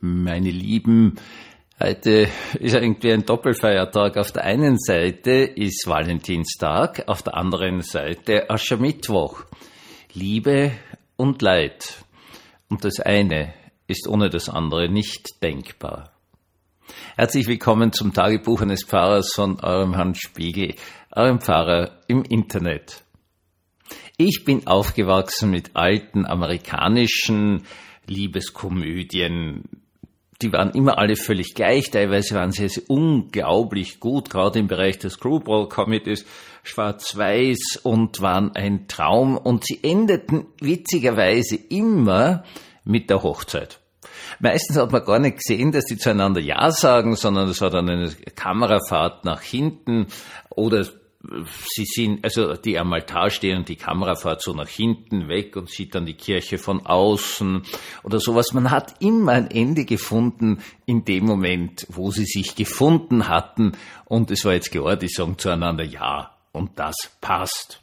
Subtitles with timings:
[0.00, 1.16] meine Lieben,
[1.80, 4.16] heute ist irgendwie ein Doppelfeiertag.
[4.16, 9.44] Auf der einen Seite ist Valentinstag, auf der anderen Seite Aschermittwoch.
[10.12, 10.72] Liebe
[11.16, 12.04] und Leid.
[12.68, 13.54] Und das eine
[13.86, 16.12] ist ohne das andere nicht denkbar.
[17.16, 20.74] Herzlich willkommen zum Tagebuch eines Pfarrers von eurem Hans Spiegel,
[21.12, 23.02] eurem Pfarrer im Internet.
[24.16, 27.64] Ich bin aufgewachsen mit alten amerikanischen
[28.06, 29.64] Liebeskomödien,
[30.40, 34.98] die waren immer alle völlig gleich, teilweise waren sie also unglaublich gut, gerade im Bereich
[34.98, 36.24] des Screwball-Comedies,
[36.62, 39.36] schwarz-weiß und waren ein Traum.
[39.36, 42.44] Und sie endeten witzigerweise immer
[42.84, 43.80] mit der Hochzeit.
[44.38, 47.88] Meistens hat man gar nicht gesehen, dass die zueinander Ja sagen, sondern es war dann
[47.88, 50.06] eine Kamerafahrt nach hinten
[50.50, 50.86] oder
[51.74, 55.56] sie sind, also die am Altar stehen und die Kamera fährt so nach hinten weg
[55.56, 57.62] und sieht dann die Kirche von außen
[58.02, 58.52] oder sowas.
[58.52, 63.72] Man hat immer ein Ende gefunden in dem Moment, wo sie sich gefunden hatten
[64.04, 67.80] und es war jetzt klar, die sagen zueinander Ja und das passt.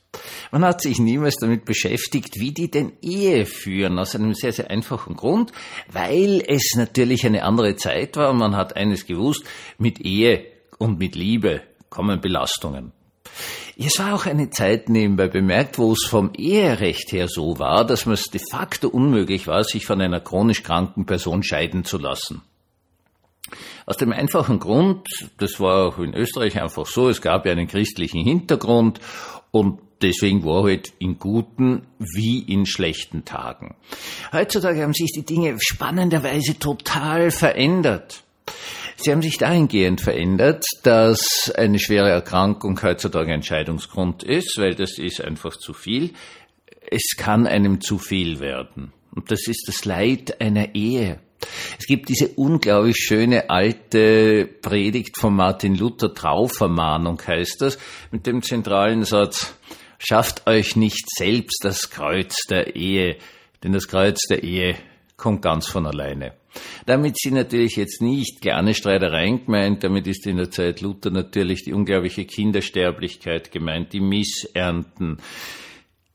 [0.51, 4.69] Man hat sich niemals damit beschäftigt, wie die denn Ehe führen, aus einem sehr, sehr
[4.69, 5.51] einfachen Grund,
[5.91, 9.43] weil es natürlich eine andere Zeit war und man hat eines gewusst,
[9.77, 10.45] mit Ehe
[10.77, 12.93] und mit Liebe kommen Belastungen.
[13.77, 18.05] Es war auch eine Zeit nebenbei bemerkt, wo es vom Eherecht her so war, dass
[18.05, 22.41] man es de facto unmöglich war, sich von einer chronisch kranken Person scheiden zu lassen.
[23.85, 27.67] Aus dem einfachen Grund, das war auch in Österreich einfach so, es gab ja einen
[27.67, 28.99] christlichen Hintergrund
[29.51, 33.75] und deswegen war halt in guten wie in schlechten Tagen.
[34.31, 38.23] Heutzutage haben sich die Dinge spannenderweise total verändert.
[38.97, 44.97] Sie haben sich dahingehend verändert, dass eine schwere Erkrankung heutzutage ein Scheidungsgrund ist, weil das
[44.97, 46.11] ist einfach zu viel.
[46.89, 48.93] Es kann einem zu viel werden.
[49.13, 51.19] Und das ist das Leid einer Ehe.
[51.77, 57.77] Es gibt diese unglaublich schöne alte Predigt von Martin Luther, Trauvermahnung heißt das,
[58.11, 59.55] mit dem zentralen Satz,
[59.99, 63.17] schafft euch nicht selbst das Kreuz der Ehe,
[63.63, 64.75] denn das Kreuz der Ehe
[65.17, 66.33] kommt ganz von alleine.
[66.85, 71.63] Damit sind natürlich jetzt nicht kleine Streitereien gemeint, damit ist in der Zeit Luther natürlich
[71.63, 75.17] die unglaubliche Kindersterblichkeit gemeint, die Missernten,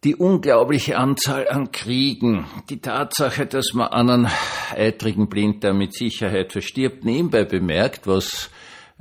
[0.04, 4.28] die unglaubliche Anzahl an Kriegen, die Tatsache, dass man an einem
[4.74, 8.50] eitrigen Blinddarm mit Sicherheit verstirbt, nebenbei bemerkt, was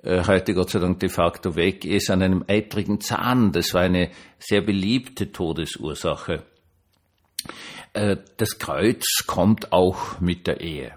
[0.04, 3.54] äh, heute Gott sei Dank de facto weg ist, an einem eitrigen Zahn.
[3.54, 6.44] Das war eine sehr beliebte Todesursache.
[7.94, 10.94] Äh, das Kreuz kommt auch mit der Ehe.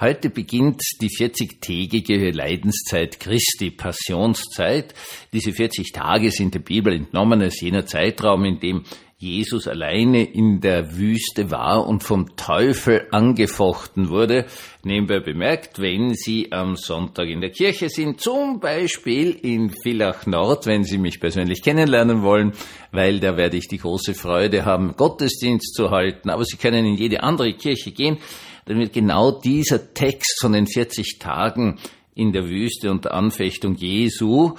[0.00, 4.94] Heute beginnt die 40-tägige Leidenszeit Christi, Passionszeit.
[5.32, 8.84] Diese 40 Tage sind der Bibel entnommen als jener Zeitraum, in dem
[9.16, 14.46] Jesus alleine in der Wüste war und vom Teufel angefochten wurde.
[14.82, 20.66] Nebenbei bemerkt, wenn Sie am Sonntag in der Kirche sind, zum Beispiel in Villach Nord,
[20.66, 22.52] wenn Sie mich persönlich kennenlernen wollen,
[22.92, 26.96] weil da werde ich die große Freude haben, Gottesdienst zu halten, aber Sie können in
[26.96, 28.18] jede andere Kirche gehen
[28.66, 31.78] dann wird genau dieser Text von den 40 Tagen
[32.14, 34.54] in der Wüste unter Anfechtung Jesu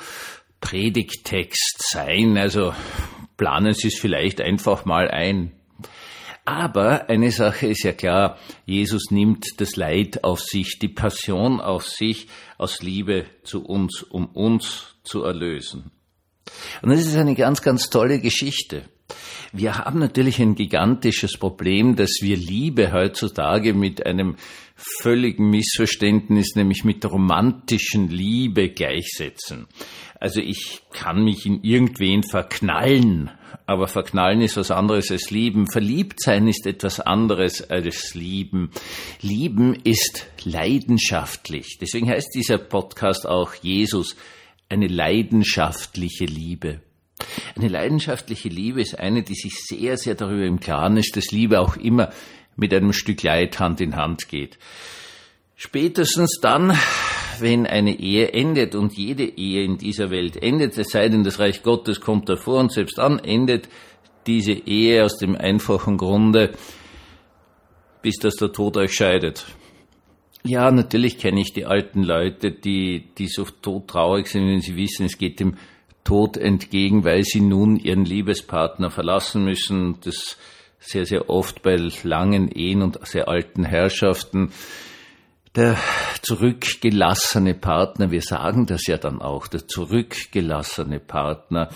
[0.62, 2.38] Predigtext sein.
[2.38, 2.74] Also
[3.38, 5.52] planen Sie es vielleicht einfach mal ein.
[6.46, 11.88] Aber eine Sache ist ja klar, Jesus nimmt das Leid auf sich, die Passion auf
[11.88, 12.28] sich
[12.60, 15.92] aus Liebe zu uns, um uns zu erlösen.
[16.84, 18.84] Und das ist eine ganz, ganz tolle Geschichte.
[19.58, 24.36] Wir haben natürlich ein gigantisches Problem, dass wir Liebe heutzutage mit einem
[24.76, 29.68] völligen Missverständnis, nämlich mit der romantischen Liebe gleichsetzen.
[30.20, 33.32] Also ich kann mich in irgendwen verknallen,
[33.66, 35.68] aber verknallen ist was anderes als lieben.
[35.68, 38.72] Verliebt sein ist etwas anderes als lieben.
[39.22, 41.78] Lieben ist leidenschaftlich.
[41.80, 44.18] Deswegen heißt dieser Podcast auch Jesus,
[44.68, 46.82] eine leidenschaftliche Liebe.
[47.58, 51.62] Eine leidenschaftliche Liebe ist eine, die sich sehr, sehr darüber im Klaren ist, dass Liebe
[51.62, 52.12] auch immer
[52.58, 54.58] mit einem Stück Leid Hand in Hand geht.
[55.56, 56.78] Spätestens dann,
[57.40, 61.40] wenn eine Ehe endet und jede Ehe in dieser Welt endet, es sei denn, das
[61.40, 63.70] Reich Gottes kommt davor und selbst dann endet
[64.28, 66.52] diese Ehe aus dem einfachen Grunde,
[68.02, 69.46] bis dass der Tod euch scheidet.
[70.44, 75.06] Ja, natürlich kenne ich die alten Leute, die, die so todtraurig sind, wenn sie wissen,
[75.06, 75.56] es geht dem
[76.06, 80.00] Tod entgegen, weil sie nun ihren Liebespartner verlassen müssen.
[80.06, 80.38] Das
[80.80, 84.54] sehr, sehr oft bei langen Ehen und sehr alten Herrschaften.
[85.56, 85.78] Der
[86.22, 91.70] zurückgelassene Partner, wir sagen das ja dann auch, der zurückgelassene Partner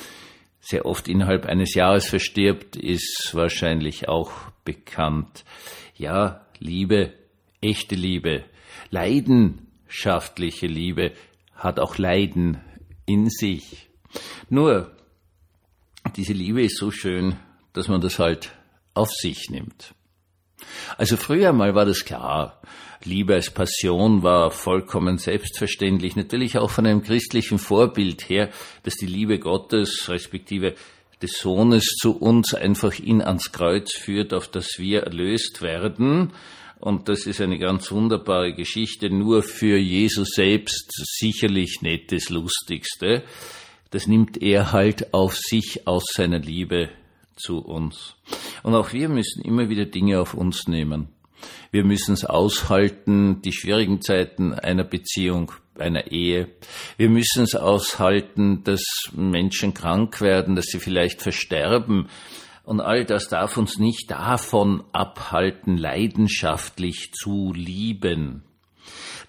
[0.61, 4.31] sehr oft innerhalb eines Jahres verstirbt, ist wahrscheinlich auch
[4.63, 5.43] bekannt.
[5.97, 7.13] Ja, Liebe,
[7.61, 8.45] echte Liebe
[8.91, 11.11] Leidenschaftliche Liebe
[11.55, 12.61] hat auch Leiden
[13.05, 13.88] in sich.
[14.49, 14.91] Nur,
[16.15, 17.37] diese Liebe ist so schön,
[17.73, 18.51] dass man das halt
[18.93, 19.93] auf sich nimmt.
[20.97, 22.61] Also früher mal war das klar.
[23.03, 26.15] Liebe als Passion war vollkommen selbstverständlich.
[26.15, 28.49] Natürlich auch von einem christlichen Vorbild her,
[28.83, 30.75] dass die Liebe Gottes, respektive
[31.21, 36.33] des Sohnes zu uns einfach ihn ans Kreuz führt, auf das wir erlöst werden.
[36.79, 43.23] Und das ist eine ganz wunderbare Geschichte, nur für Jesus selbst sicherlich nicht das Lustigste.
[43.91, 46.89] Das nimmt er halt auf sich aus seiner Liebe
[47.35, 48.15] zu uns.
[48.63, 51.09] Und auch wir müssen immer wieder Dinge auf uns nehmen.
[51.71, 56.49] Wir müssen es aushalten, die schwierigen Zeiten einer Beziehung, einer Ehe.
[56.97, 58.83] Wir müssen es aushalten, dass
[59.13, 62.09] Menschen krank werden, dass sie vielleicht versterben.
[62.63, 68.43] Und all das darf uns nicht davon abhalten, leidenschaftlich zu lieben.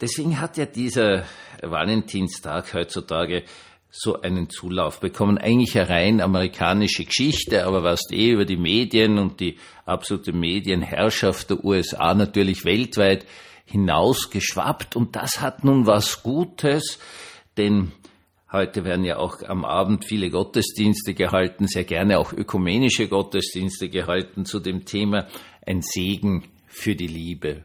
[0.01, 1.25] Deswegen hat ja dieser
[1.63, 3.45] Valentinstag heutzutage
[3.91, 5.39] so einen Zulauf bekommen.
[5.39, 11.51] Eigentlich eine rein amerikanische Geschichte, aber was eh über die Medien und die absolute Medienherrschaft
[11.51, 13.27] der USA natürlich weltweit
[13.65, 14.97] hinausgeschwappt.
[14.97, 16.99] Und das hat nun was Gutes,
[17.57, 17.93] denn
[18.53, 24.45] heute werden ja auch am Abend viele Gottesdienste gehalten, sehr gerne auch ökumenische Gottesdienste gehalten
[24.45, 25.27] zu dem Thema
[25.67, 27.65] ein Segen für die Liebe.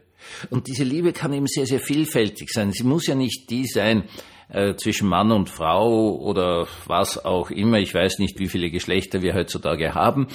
[0.50, 2.72] Und diese Liebe kann eben sehr, sehr vielfältig sein.
[2.72, 4.04] Sie muss ja nicht die sein,
[4.48, 7.78] äh, zwischen Mann und Frau oder was auch immer.
[7.78, 10.28] Ich weiß nicht, wie viele Geschlechter wir heutzutage haben.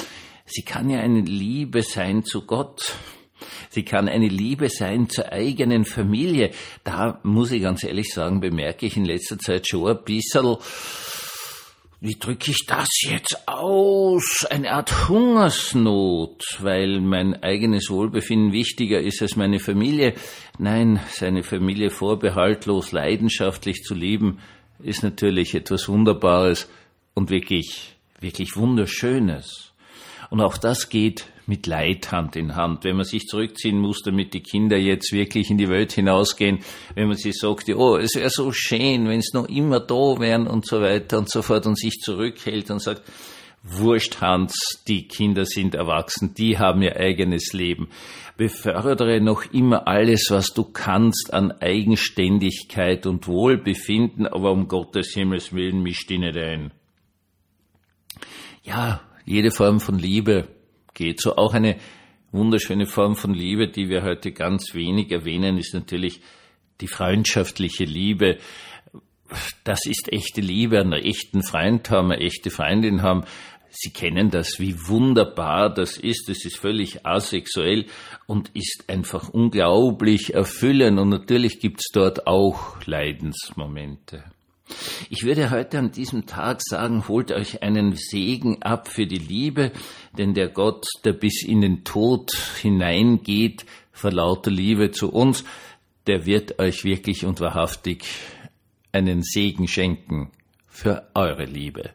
[0.46, 2.96] Sie kann ja eine Liebe sein zu Gott.
[3.70, 6.52] Sie kann eine Liebe sein zur eigenen Familie.
[6.84, 10.58] Da muss ich ganz ehrlich sagen, bemerke ich in letzter Zeit schon ein bisschen,
[12.04, 14.44] wie drücke ich das jetzt aus?
[14.50, 20.16] Eine Art Hungersnot, weil mein eigenes Wohlbefinden wichtiger ist als meine Familie.
[20.58, 24.40] Nein, seine Familie vorbehaltlos, leidenschaftlich zu lieben,
[24.80, 26.68] ist natürlich etwas Wunderbares
[27.14, 29.72] und wirklich, wirklich Wunderschönes.
[30.32, 32.86] Und auch das geht mit Leid Hand in Hand.
[32.86, 36.60] Wenn man sich zurückziehen muss, damit die Kinder jetzt wirklich in die Welt hinausgehen,
[36.96, 40.48] wenn man sich sagt, oh, es wäre so schön, wenn es noch immer da wären
[40.48, 43.02] und so weiter und so fort und sich zurückhält und sagt,
[43.64, 47.90] Wurscht, Hans, die Kinder sind erwachsen, die haben ihr eigenes Leben.
[48.38, 55.52] Befördere noch immer alles, was du kannst an Eigenständigkeit und Wohlbefinden, aber um Gottes Himmels
[55.52, 56.72] Willen misch die nicht ein.
[58.64, 60.48] Ja, jede Form von Liebe
[61.02, 61.20] geht.
[61.20, 61.78] So auch eine
[62.32, 66.22] wunderschöne Form von Liebe, die wir heute ganz wenig erwähnen, ist natürlich
[66.80, 68.38] die freundschaftliche Liebe.
[69.64, 73.24] Das ist echte Liebe, einen echten Freund haben, eine echte Freundin haben.
[73.70, 76.30] Sie kennen das, wie wunderbar das ist.
[76.30, 77.86] Es ist völlig asexuell
[78.28, 81.00] und ist einfach unglaublich erfüllend.
[81.00, 84.26] Und natürlich gibt's dort auch Leidensmomente.
[85.10, 89.72] Ich würde heute an diesem Tag sagen, holt euch einen Segen ab für die Liebe,
[90.18, 92.32] denn der Gott, der bis in den Tod
[92.62, 95.44] hineingeht, vor lauter Liebe zu uns,
[96.08, 98.06] der wird euch wirklich und wahrhaftig
[98.92, 100.32] einen Segen schenken
[100.68, 101.92] für eure Liebe.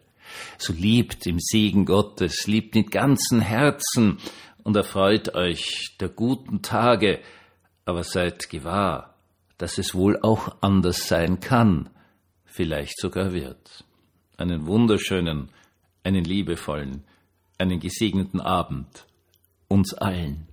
[0.58, 4.18] So liebt im Segen Gottes, liebt mit ganzem Herzen
[4.62, 7.20] und erfreut euch der guten Tage,
[7.84, 9.14] aber seid gewahr,
[9.58, 11.90] dass es wohl auch anders sein kann
[12.56, 13.84] vielleicht sogar wird.
[14.38, 15.50] Einen wunderschönen,
[16.02, 17.04] einen liebevollen,
[17.58, 19.06] einen gesegneten Abend
[19.68, 20.48] uns allen.